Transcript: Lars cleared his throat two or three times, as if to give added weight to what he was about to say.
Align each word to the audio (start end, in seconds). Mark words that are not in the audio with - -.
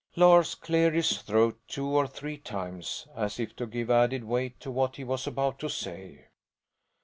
Lars 0.15 0.55
cleared 0.55 0.95
his 0.95 1.21
throat 1.21 1.59
two 1.67 1.85
or 1.85 2.07
three 2.07 2.35
times, 2.35 3.05
as 3.15 3.39
if 3.39 3.55
to 3.57 3.67
give 3.67 3.91
added 3.91 4.23
weight 4.23 4.59
to 4.61 4.71
what 4.71 4.95
he 4.95 5.03
was 5.03 5.27
about 5.27 5.59
to 5.59 5.69
say. 5.69 6.25